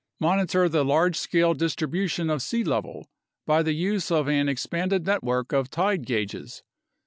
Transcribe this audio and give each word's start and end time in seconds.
Monitor 0.19 0.67
the 0.67 0.83
large 0.83 1.15
scale 1.15 1.53
distribution 1.53 2.31
of 2.31 2.41
sea 2.41 2.63
level 2.63 3.07
by 3.45 3.61
the 3.61 3.73
use 3.73 4.09
of 4.09 4.27
an 4.27 4.49
expanded 4.49 5.05
network 5.05 5.51
of 5.53 5.69
tide 5.69 6.07
gauges. 6.07 6.63